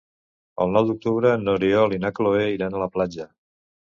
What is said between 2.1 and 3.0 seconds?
Cloè iran a la